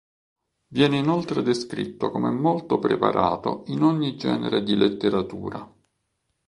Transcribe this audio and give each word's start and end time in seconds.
Viene 0.69 0.97
inoltre 0.97 1.43
descritto 1.43 2.09
come 2.09 2.31
molto 2.31 2.79
preparato 2.79 3.65
"in 3.67 3.83
ogni 3.83 4.17
genere 4.17 4.63
di 4.63 4.75
letteratura". 4.75 5.71